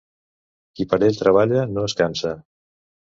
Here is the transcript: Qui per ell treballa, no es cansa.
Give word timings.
Qui 0.79 0.87
per 0.93 0.99
ell 1.09 1.19
treballa, 1.19 1.63
no 1.75 1.85
es 1.91 1.99
cansa. 2.01 2.33